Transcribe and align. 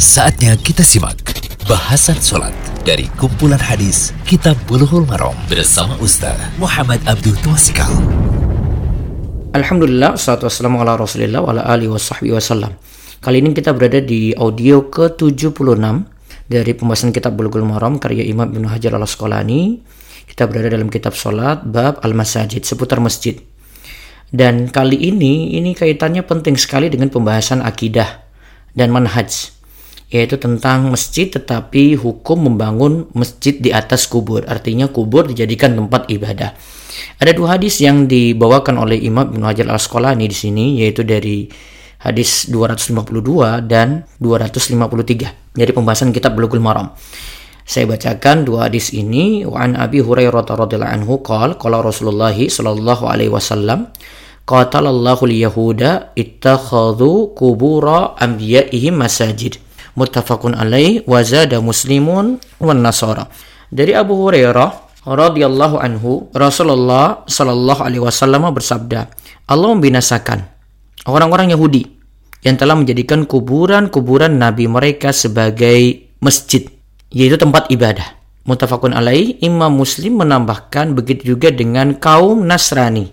Saatnya 0.00 0.56
kita 0.56 0.80
simak 0.80 1.20
bahasan 1.68 2.16
sholat 2.16 2.56
dari 2.88 3.04
kumpulan 3.20 3.60
hadis 3.60 4.16
Kitab 4.24 4.56
Bulughul 4.64 5.04
Maram 5.04 5.36
bersama 5.44 5.92
Ustaz 6.00 6.40
Muhammad 6.56 7.04
Abdul 7.04 7.36
Twasikal. 7.44 7.92
Alhamdulillah, 9.52 10.16
salatu 10.16 10.48
wassalamu 10.48 10.80
ala 10.80 10.96
rasulillah 10.96 11.44
wa 11.44 11.52
ala 11.52 11.68
alihi 11.68 11.92
wasallam. 12.32 12.80
Kali 13.20 13.44
ini 13.44 13.52
kita 13.52 13.76
berada 13.76 14.00
di 14.00 14.32
audio 14.32 14.88
ke-76 14.88 15.52
dari 16.48 16.72
pembahasan 16.72 17.12
kitab 17.12 17.36
Bulughul 17.36 17.68
Maram 17.68 18.00
karya 18.00 18.24
Imam 18.24 18.48
Ibnu 18.48 18.72
Hajar 18.72 18.96
al-Asqalani. 18.96 19.84
Kita 20.24 20.48
berada 20.48 20.80
dalam 20.80 20.88
kitab 20.88 21.12
salat 21.12 21.60
bab 21.68 22.00
al-masajid 22.00 22.64
seputar 22.64 23.04
masjid. 23.04 23.36
Dan 24.32 24.72
kali 24.72 24.96
ini 24.96 25.60
ini 25.60 25.76
kaitannya 25.76 26.24
penting 26.24 26.56
sekali 26.56 26.88
dengan 26.88 27.12
pembahasan 27.12 27.60
akidah 27.60 28.24
dan 28.72 28.88
manhaj 28.96 29.59
yaitu 30.10 30.36
tentang 30.42 30.90
masjid 30.90 31.30
tetapi 31.30 31.94
hukum 31.94 32.50
membangun 32.50 33.06
masjid 33.14 33.54
di 33.54 33.70
atas 33.70 34.10
kubur. 34.10 34.42
Artinya 34.50 34.90
kubur 34.90 35.30
dijadikan 35.30 35.78
tempat 35.78 36.10
ibadah. 36.10 36.58
Ada 37.22 37.32
dua 37.32 37.56
hadis 37.56 37.78
yang 37.78 38.10
dibawakan 38.10 38.82
oleh 38.82 38.98
Imam 38.98 39.30
Ibnu 39.30 39.46
Hajar 39.46 39.70
Al-Asqalani 39.70 40.26
di 40.26 40.36
sini 40.36 40.82
yaitu 40.82 41.06
dari 41.06 41.46
hadis 42.02 42.50
252 42.50 43.70
dan 43.70 44.02
253 44.18 45.54
dari 45.54 45.70
pembahasan 45.70 46.10
kitab 46.10 46.34
Bulughul 46.34 46.60
Maram. 46.60 46.90
Saya 47.62 47.86
bacakan 47.86 48.42
dua 48.42 48.66
hadis 48.66 48.90
ini. 48.90 49.46
Wa 49.46 49.62
an 49.62 49.78
Abi 49.78 50.02
Hurairah 50.02 50.42
radhiyallahu 50.42 50.90
anhu 50.90 51.22
qala 51.22 51.54
qala 51.54 51.86
Rasulullah 51.86 52.34
sallallahu 52.34 53.06
alaihi 53.06 53.30
wasallam 53.30 53.94
qatalallahu 54.42 55.30
al-yahuda 55.30 56.10
ittakhadhu 56.18 57.38
qubura 57.38 58.18
anbiya'ihim 58.18 58.98
masajid 58.98 59.62
muttafaqun 59.94 60.54
alaih 60.54 61.02
wa 61.06 61.20
zada 61.24 61.58
muslimun 61.58 62.38
wan 62.60 62.80
nasara. 62.82 63.26
Dari 63.70 63.94
Abu 63.94 64.18
Hurairah 64.18 65.04
radhiyallahu 65.06 65.80
anhu 65.80 66.28
Rasulullah 66.34 67.24
sallallahu 67.24 67.80
alaihi 67.80 68.02
wasallam 68.02 68.50
bersabda 68.52 69.08
Allah 69.48 69.68
membinasakan 69.72 70.44
orang-orang 71.08 71.54
Yahudi 71.54 71.88
yang 72.44 72.56
telah 72.56 72.76
menjadikan 72.76 73.24
kuburan-kuburan 73.24 74.36
nabi 74.36 74.68
mereka 74.68 75.12
sebagai 75.12 76.10
masjid 76.20 76.68
yaitu 77.10 77.36
tempat 77.40 77.68
ibadah. 77.72 78.18
Muttafaqun 78.48 78.96
alaih 78.96 79.36
Imam 79.44 79.76
Muslim 79.76 80.24
menambahkan 80.24 80.96
begitu 80.96 81.36
juga 81.36 81.52
dengan 81.52 81.92
kaum 81.94 82.42
Nasrani. 82.48 83.12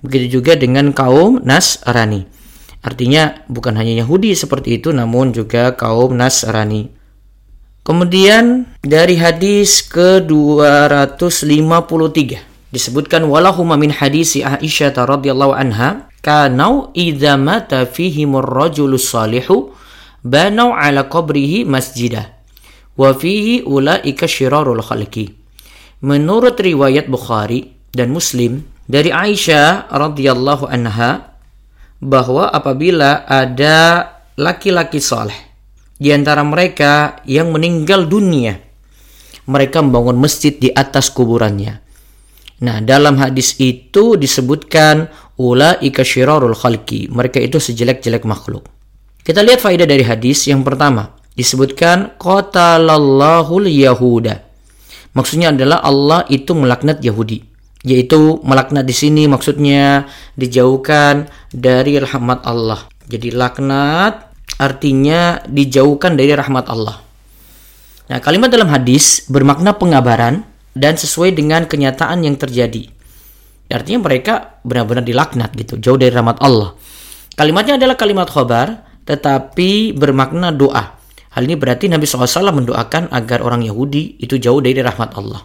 Begitu 0.00 0.40
juga 0.40 0.56
dengan 0.56 0.92
kaum 0.92 1.40
Nasrani 1.44 2.33
artinya 2.84 3.40
bukan 3.48 3.80
hanya 3.80 4.04
Yahudi 4.04 4.36
seperti 4.36 4.78
itu 4.78 4.92
namun 4.92 5.32
juga 5.32 5.72
kaum 5.72 6.12
Nasrani 6.12 7.04
Kemudian 7.84 8.64
dari 8.80 9.20
hadis 9.20 9.84
ke-253 9.92 11.12
disebutkan 12.72 13.28
walahuma 13.28 13.76
min 13.76 13.92
hadisi 13.92 14.40
Aisyah 14.40 14.96
radhiyallahu 15.04 15.52
anha 15.52 16.08
kanau 16.24 16.88
idza 16.96 17.36
mata 17.36 17.84
fihimur 17.84 18.48
rajulus 18.48 19.12
salihu 19.12 19.76
banau 20.24 20.72
ala 20.72 21.04
qabrihi 21.12 21.68
masjidah 21.68 22.32
wa 22.96 23.12
fihi 23.12 23.68
ulaika 23.68 24.24
syirarul 24.24 24.80
khalqi. 24.80 25.36
Menurut 26.00 26.56
riwayat 26.56 27.12
Bukhari 27.12 27.68
dan 27.92 28.16
Muslim 28.16 28.64
dari 28.88 29.12
Aisyah 29.12 29.92
radhiyallahu 29.92 30.72
anha 30.72 31.33
bahwa 32.02 32.50
apabila 32.50 33.26
ada 33.26 34.10
laki-laki 34.34 34.98
saleh 34.98 35.36
di 35.94 36.10
antara 36.10 36.42
mereka 36.42 37.22
yang 37.26 37.54
meninggal 37.54 38.06
dunia, 38.10 38.58
mereka 39.46 39.84
membangun 39.84 40.18
masjid 40.18 40.56
di 40.56 40.72
atas 40.72 41.12
kuburannya. 41.12 41.84
Nah, 42.64 42.80
dalam 42.80 43.18
hadis 43.20 43.58
itu 43.60 44.16
disebutkan 44.16 45.10
ulaika 45.36 46.06
syirarul 46.06 46.56
khalqi. 46.56 47.10
Mereka 47.10 47.42
itu 47.42 47.60
sejelek-jelek 47.60 48.24
makhluk. 48.24 48.66
Kita 49.24 49.40
lihat 49.44 49.60
faedah 49.60 49.88
dari 49.88 50.04
hadis 50.04 50.48
yang 50.48 50.64
pertama. 50.64 51.16
Disebutkan 51.34 52.14
qatalallahu 52.20 53.66
yahuda. 53.66 54.44
Maksudnya 55.14 55.54
adalah 55.54 55.82
Allah 55.82 56.26
itu 56.26 56.54
melaknat 56.58 56.98
Yahudi. 56.98 57.53
Yaitu 57.84 58.40
melaknat 58.40 58.88
di 58.88 58.96
sini 58.96 59.28
maksudnya 59.28 60.08
dijauhkan 60.34 61.28
dari 61.52 62.00
rahmat 62.00 62.42
Allah. 62.48 62.88
Jadi 63.04 63.28
laknat 63.30 64.32
artinya 64.56 65.44
dijauhkan 65.44 66.16
dari 66.16 66.32
rahmat 66.32 66.64
Allah. 66.72 67.04
Nah, 68.04 68.18
kalimat 68.20 68.52
dalam 68.52 68.68
hadis 68.72 69.28
bermakna 69.28 69.76
pengabaran 69.76 70.44
dan 70.76 70.96
sesuai 70.96 71.32
dengan 71.32 71.64
kenyataan 71.64 72.24
yang 72.24 72.36
terjadi. 72.36 72.88
Artinya 73.72 74.04
mereka 74.04 74.60
benar-benar 74.60 75.04
dilaknat 75.04 75.56
gitu, 75.56 75.80
jauh 75.80 75.96
dari 75.96 76.12
rahmat 76.12 76.36
Allah. 76.44 76.76
Kalimatnya 77.34 77.80
adalah 77.80 77.96
kalimat 77.96 78.28
khobar, 78.28 78.84
tetapi 79.08 79.96
bermakna 79.96 80.52
doa. 80.52 81.00
Hal 81.34 81.42
ini 81.48 81.58
berarti 81.58 81.90
Nabi 81.90 82.06
SAW 82.06 82.54
mendoakan 82.54 83.10
agar 83.10 83.42
orang 83.42 83.66
Yahudi 83.66 84.20
itu 84.22 84.38
jauh 84.38 84.62
dari 84.62 84.78
rahmat 84.78 85.16
Allah. 85.18 85.42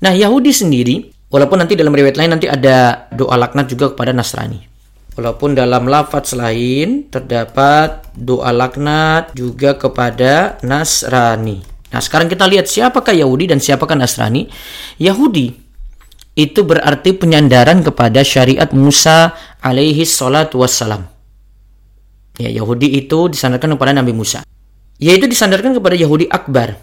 Nah, 0.00 0.10
Yahudi 0.16 0.50
sendiri, 0.50 0.96
walaupun 1.30 1.62
nanti 1.62 1.78
dalam 1.78 1.94
riwayat 1.94 2.18
lain 2.18 2.30
nanti 2.36 2.50
ada 2.50 3.06
doa 3.14 3.38
laknat 3.38 3.70
juga 3.70 3.94
kepada 3.94 4.10
Nasrani. 4.10 4.66
Walaupun 5.14 5.58
dalam 5.58 5.90
lafaz 5.90 6.34
lain 6.38 7.10
terdapat 7.10 8.14
doa 8.14 8.50
laknat 8.54 9.34
juga 9.34 9.74
kepada 9.74 10.58
Nasrani. 10.62 11.62
Nah, 11.90 11.98
sekarang 11.98 12.30
kita 12.30 12.46
lihat 12.46 12.70
siapakah 12.70 13.14
Yahudi 13.14 13.50
dan 13.50 13.58
siapakah 13.58 13.98
Nasrani. 13.98 14.46
Yahudi 15.02 15.50
itu 16.38 16.60
berarti 16.62 17.10
penyandaran 17.18 17.82
kepada 17.82 18.22
syariat 18.22 18.70
Musa 18.70 19.34
alaihi 19.58 20.06
salatu 20.06 20.62
wassalam. 20.62 21.10
Ya, 22.38 22.48
Yahudi 22.48 22.96
itu 22.96 23.28
disandarkan 23.28 23.74
kepada 23.74 23.92
Nabi 23.92 24.14
Musa. 24.14 24.46
Yaitu 25.02 25.26
disandarkan 25.26 25.74
kepada 25.76 25.96
Yahudi 25.98 26.30
Akbar, 26.30 26.76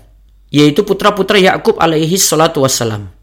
yaitu 0.52 0.84
putra-putra 0.84 1.40
Yakub 1.40 1.79
alaihi 1.79 2.18
salatu 2.18 2.66
wassalam 2.66 3.16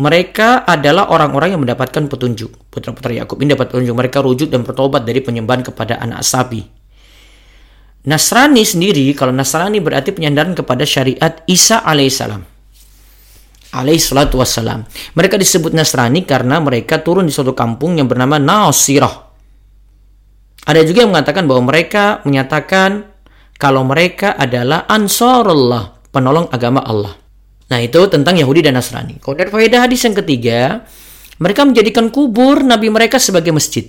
mereka 0.00 0.64
adalah 0.64 1.12
orang-orang 1.12 1.56
yang 1.56 1.60
mendapatkan 1.60 2.08
petunjuk. 2.08 2.72
Putra-putra 2.72 3.12
Yakub 3.12 3.36
ini 3.44 3.52
dapat 3.52 3.68
petunjuk. 3.68 3.92
Mereka 3.92 4.18
rujuk 4.24 4.48
dan 4.48 4.64
bertobat 4.64 5.04
dari 5.04 5.20
penyembahan 5.20 5.60
kepada 5.60 6.00
anak 6.00 6.24
sapi. 6.24 6.64
Nasrani 8.02 8.66
sendiri, 8.66 9.14
kalau 9.14 9.30
Nasrani 9.30 9.78
berarti 9.78 10.10
penyandaran 10.10 10.58
kepada 10.58 10.82
syariat 10.82 11.44
Isa 11.46 11.84
alaihissalam. 11.86 12.42
Alaihissalatu 13.72 14.36
wassalam. 14.36 14.84
Mereka 15.16 15.40
disebut 15.40 15.72
Nasrani 15.72 16.26
karena 16.28 16.60
mereka 16.60 17.00
turun 17.00 17.24
di 17.24 17.32
suatu 17.32 17.56
kampung 17.56 17.96
yang 17.96 18.10
bernama 18.10 18.36
Nasirah. 18.36 19.32
Ada 20.66 20.82
juga 20.84 21.06
yang 21.06 21.14
mengatakan 21.14 21.46
bahwa 21.46 21.72
mereka 21.72 22.20
menyatakan 22.26 23.06
kalau 23.56 23.86
mereka 23.86 24.34
adalah 24.34 24.84
Ansarullah, 24.90 26.10
penolong 26.10 26.50
agama 26.50 26.82
Allah. 26.82 27.21
Nah, 27.72 27.80
itu 27.80 28.04
tentang 28.12 28.36
Yahudi 28.36 28.60
dan 28.60 28.76
Nasrani. 28.76 29.16
Kemudian 29.16 29.48
faedah 29.48 29.88
hadis 29.88 30.04
yang 30.04 30.12
ketiga, 30.12 30.84
mereka 31.40 31.64
menjadikan 31.64 32.12
kubur 32.12 32.60
nabi 32.60 32.92
mereka 32.92 33.16
sebagai 33.16 33.48
masjid. 33.48 33.88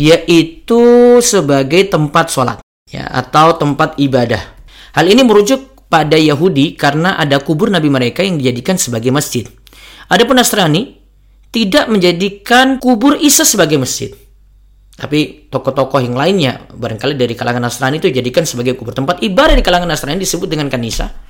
Yaitu 0.00 0.80
sebagai 1.20 1.84
tempat 1.92 2.32
sholat 2.32 2.64
ya 2.88 3.04
atau 3.12 3.60
tempat 3.60 4.00
ibadah. 4.00 4.56
Hal 4.96 5.04
ini 5.04 5.20
merujuk 5.20 5.84
pada 5.92 6.16
Yahudi 6.16 6.80
karena 6.80 7.20
ada 7.20 7.44
kubur 7.44 7.68
nabi 7.68 7.92
mereka 7.92 8.24
yang 8.24 8.40
dijadikan 8.40 8.80
sebagai 8.80 9.12
masjid. 9.12 9.44
Adapun 10.08 10.40
Nasrani 10.40 10.96
tidak 11.52 11.92
menjadikan 11.92 12.80
kubur 12.80 13.20
Isa 13.20 13.44
sebagai 13.44 13.76
masjid. 13.76 14.16
Tapi 14.96 15.52
tokoh-tokoh 15.52 16.00
yang 16.00 16.16
lainnya, 16.16 16.72
barangkali 16.72 17.20
dari 17.20 17.36
kalangan 17.36 17.68
Nasrani 17.68 18.00
itu 18.00 18.08
dijadikan 18.08 18.48
sebagai 18.48 18.80
kubur 18.80 18.96
tempat 18.96 19.20
ibadah 19.20 19.52
di 19.52 19.60
kalangan 19.60 19.92
Nasrani 19.92 20.16
disebut 20.16 20.48
dengan 20.48 20.72
kanisa 20.72 21.25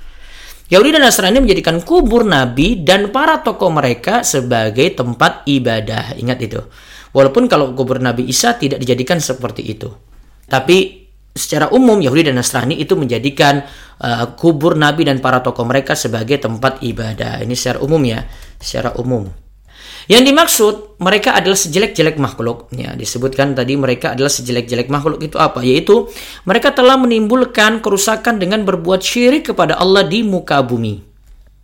Yahudi 0.67 0.99
dan 0.99 1.07
Nasrani 1.07 1.39
menjadikan 1.39 1.79
kubur 1.79 2.27
Nabi 2.27 2.83
dan 2.83 3.15
para 3.15 3.39
tokoh 3.39 3.71
mereka 3.71 4.27
sebagai 4.27 4.91
tempat 4.99 5.47
ibadah. 5.47 6.19
Ingat 6.19 6.39
itu. 6.43 6.59
Walaupun 7.15 7.47
kalau 7.47 7.71
kubur 7.71 8.03
Nabi 8.03 8.27
Isa 8.27 8.59
tidak 8.59 8.83
dijadikan 8.83 9.23
seperti 9.23 9.63
itu. 9.63 9.87
Tapi 10.43 11.07
secara 11.31 11.71
umum 11.71 12.03
Yahudi 12.03 12.27
dan 12.27 12.35
Nasrani 12.35 12.75
itu 12.75 12.99
menjadikan 12.99 13.63
uh, 14.03 14.35
kubur 14.35 14.75
Nabi 14.75 15.07
dan 15.07 15.23
para 15.23 15.39
tokoh 15.39 15.63
mereka 15.63 15.95
sebagai 15.95 16.35
tempat 16.35 16.83
ibadah. 16.83 17.39
Ini 17.47 17.55
secara 17.55 17.79
umum 17.79 18.03
ya, 18.03 18.27
secara 18.59 18.91
umum. 18.99 19.46
Yang 20.07 20.23
dimaksud 20.31 20.73
mereka 21.03 21.35
adalah 21.35 21.59
sejelek-jelek 21.59 22.15
makhluk. 22.15 22.71
Ya, 22.71 22.95
disebutkan 22.95 23.51
tadi 23.59 23.75
mereka 23.75 24.15
adalah 24.15 24.31
sejelek-jelek 24.31 24.87
makhluk 24.87 25.19
itu 25.19 25.35
apa? 25.35 25.59
Yaitu 25.59 26.07
mereka 26.47 26.71
telah 26.71 26.95
menimbulkan 26.95 27.83
kerusakan 27.83 28.39
dengan 28.39 28.63
berbuat 28.63 29.03
syirik 29.03 29.51
kepada 29.51 29.75
Allah 29.75 30.07
di 30.07 30.23
muka 30.23 30.63
bumi. 30.63 31.03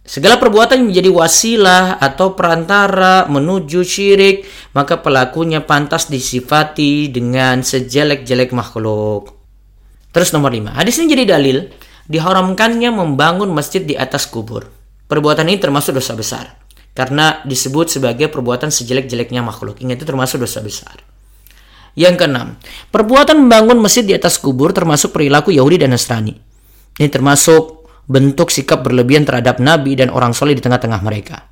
Segala 0.03 0.35
perbuatan 0.35 0.83
yang 0.83 0.87
menjadi 0.91 1.09
wasilah 1.15 1.95
atau 2.03 2.35
perantara 2.35 3.23
menuju 3.31 3.87
syirik, 3.87 4.43
maka 4.75 4.99
pelakunya 4.99 5.63
pantas 5.63 6.11
disifati 6.11 7.07
dengan 7.07 7.63
sejelek-jelek 7.63 8.51
makhluk. 8.51 9.31
Terus 10.11 10.35
nomor 10.35 10.51
lima, 10.51 10.75
hadis 10.75 10.99
ini 10.99 11.15
jadi 11.15 11.39
dalil 11.39 11.71
diharamkannya 12.11 12.91
membangun 12.91 13.55
masjid 13.55 13.79
di 13.79 13.95
atas 13.95 14.27
kubur. 14.27 14.67
Perbuatan 15.07 15.47
ini 15.47 15.63
termasuk 15.63 15.95
dosa 15.95 16.11
besar 16.19 16.62
karena 16.93 17.41
disebut 17.45 17.89
sebagai 17.89 18.29
perbuatan 18.29 18.69
sejelek-jeleknya 18.69 19.41
makhluk. 19.41 19.81
Ingat 19.81 20.01
itu 20.01 20.05
termasuk 20.05 20.41
dosa 20.41 20.61
besar. 20.61 20.97
Yang 21.93 22.25
keenam, 22.25 22.57
perbuatan 22.89 23.45
membangun 23.45 23.77
masjid 23.77 24.01
di 24.01 24.17
atas 24.17 24.41
kubur 24.41 24.73
termasuk 24.73 25.13
perilaku 25.13 25.53
Yahudi 25.53 25.77
dan 25.77 25.93
Nasrani. 25.93 26.33
Ini 26.97 27.09
termasuk 27.09 27.85
bentuk 28.09 28.49
sikap 28.49 28.81
berlebihan 28.81 29.25
terhadap 29.25 29.61
Nabi 29.61 29.93
dan 29.97 30.09
orang 30.09 30.33
soleh 30.33 30.57
di 30.57 30.61
tengah-tengah 30.61 31.01
mereka. 31.05 31.49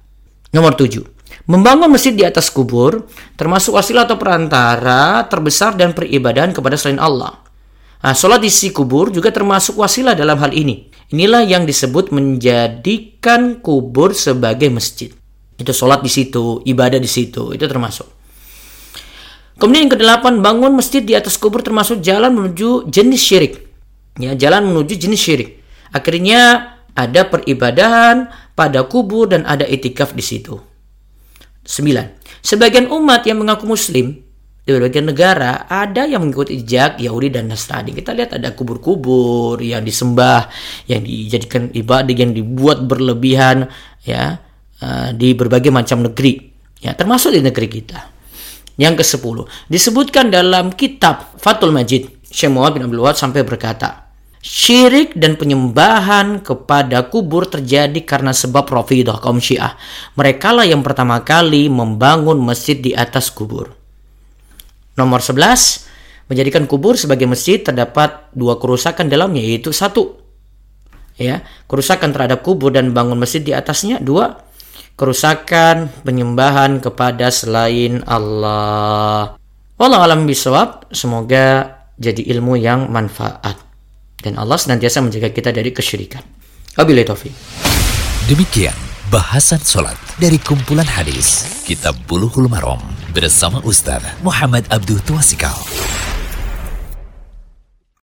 Nomor 0.51 0.73
tujuh, 0.73 1.05
membangun 1.45 1.93
masjid 1.93 2.11
di 2.11 2.25
atas 2.25 2.49
kubur 2.49 3.05
termasuk 3.37 3.77
wasilah 3.77 4.09
atau 4.09 4.17
perantara 4.17 5.25
terbesar 5.29 5.77
dan 5.77 5.93
peribadahan 5.93 6.51
kepada 6.51 6.75
selain 6.75 6.99
Allah. 6.99 7.37
Nah, 8.01 8.17
sholat 8.17 8.41
di 8.41 8.49
si 8.49 8.73
kubur 8.73 9.13
juga 9.13 9.29
termasuk 9.29 9.77
wasilah 9.77 10.17
dalam 10.17 10.41
hal 10.41 10.51
ini. 10.57 10.89
Inilah 11.13 11.45
yang 11.45 11.69
disebut 11.69 12.09
menjadikan 12.09 13.61
kubur 13.61 14.17
sebagai 14.17 14.73
masjid. 14.73 15.20
Itu 15.61 15.77
sholat 15.77 16.01
di 16.01 16.09
situ, 16.09 16.65
ibadah 16.65 16.97
di 16.97 17.05
situ, 17.05 17.53
itu 17.53 17.65
termasuk. 17.69 18.09
Kemudian 19.61 19.85
yang 19.85 19.93
kedelapan, 19.93 20.41
bangun 20.41 20.73
masjid 20.73 21.05
di 21.05 21.13
atas 21.13 21.37
kubur 21.37 21.61
termasuk 21.61 22.01
jalan 22.01 22.33
menuju 22.33 22.89
jenis 22.89 23.21
syirik. 23.21 23.53
Ya, 24.17 24.33
jalan 24.33 24.73
menuju 24.73 24.97
jenis 24.97 25.21
syirik. 25.21 25.61
Akhirnya 25.93 26.73
ada 26.97 27.29
peribadahan 27.29 28.33
pada 28.57 28.89
kubur 28.89 29.29
dan 29.29 29.45
ada 29.45 29.61
itikaf 29.61 30.17
di 30.17 30.25
situ. 30.25 30.57
Sembilan. 31.61 32.17
Sebagian 32.41 32.89
umat 32.89 33.21
yang 33.29 33.45
mengaku 33.45 33.69
muslim 33.69 34.17
di 34.65 34.69
berbagai 34.73 35.05
negara 35.05 35.69
ada 35.69 36.09
yang 36.09 36.25
mengikuti 36.25 36.57
jejak 36.57 36.97
Yahudi 36.97 37.29
dan 37.29 37.53
Nasrani. 37.53 37.93
Kita 37.93 38.17
lihat 38.17 38.41
ada 38.41 38.57
kubur-kubur 38.57 39.61
yang 39.61 39.85
disembah, 39.85 40.49
yang 40.89 41.05
dijadikan 41.05 41.69
ibadah, 41.69 42.13
yang 42.17 42.33
dibuat 42.33 42.89
berlebihan 42.89 43.69
ya 44.01 44.41
eh, 44.81 45.09
di 45.15 45.37
berbagai 45.37 45.69
macam 45.69 46.03
negeri. 46.03 46.51
Ya, 46.81 46.97
termasuk 46.97 47.37
di 47.37 47.45
negeri 47.45 47.69
kita. 47.69 47.99
Yang 48.81 49.05
ke-10 49.05 49.45
disebutkan 49.69 50.33
dalam 50.33 50.73
kitab 50.73 51.37
Fathul 51.37 51.69
Majid 51.69 52.09
Syekh 52.25 52.49
Muhammad 52.49 52.81
bin 52.81 52.83
Abdul 52.89 53.03
Wahab 53.03 53.19
sampai 53.19 53.45
berkata 53.45 54.09
Syirik 54.41 55.13
dan 55.13 55.37
penyembahan 55.37 56.41
kepada 56.41 57.05
kubur 57.13 57.45
terjadi 57.45 58.01
karena 58.01 58.33
sebab 58.33 58.65
Rafidah 58.65 59.21
kaum 59.21 59.37
Syiah. 59.37 59.77
Mereka 60.17 60.49
lah 60.49 60.65
yang 60.65 60.81
pertama 60.81 61.21
kali 61.21 61.69
membangun 61.69 62.41
masjid 62.41 62.73
di 62.73 62.89
atas 62.97 63.29
kubur. 63.29 63.69
Nomor 64.97 65.21
11, 65.21 65.85
menjadikan 66.25 66.65
kubur 66.65 66.97
sebagai 66.97 67.29
masjid 67.29 67.61
terdapat 67.61 68.33
dua 68.33 68.57
kerusakan 68.57 69.13
dalamnya 69.13 69.45
yaitu 69.45 69.69
satu 69.69 70.17
ya, 71.21 71.45
kerusakan 71.69 72.09
terhadap 72.09 72.41
kubur 72.41 72.73
dan 72.73 72.97
bangun 72.97 73.21
masjid 73.21 73.45
di 73.45 73.53
atasnya, 73.53 74.01
dua 74.01 74.41
kerusakan 75.01 75.89
penyembahan 76.05 76.77
kepada 76.77 77.33
selain 77.33 78.05
Allah. 78.05 79.33
Wallahu 79.81 80.05
alam 80.05 80.29
bisawab, 80.29 80.93
semoga 80.93 81.81
jadi 81.97 82.21
ilmu 82.37 82.53
yang 82.61 82.93
manfaat. 82.93 83.57
Dan 84.21 84.37
Allah 84.37 84.61
senantiasa 84.61 85.01
menjaga 85.01 85.33
kita 85.33 85.49
dari 85.49 85.73
kesyirikan. 85.73 86.21
Wabillahi 86.77 87.09
taufik. 87.09 87.33
Demikian 88.29 88.77
bahasan 89.09 89.57
sholat 89.65 89.97
dari 90.21 90.37
kumpulan 90.37 90.85
hadis 90.85 91.49
Kitab 91.65 91.97
Bulughul 92.05 92.45
Maram 92.45 92.79
bersama 93.09 93.57
Ustaz 93.65 94.05
Muhammad 94.21 94.69
Abdul 94.69 95.01
Tuasikal. 95.01 95.57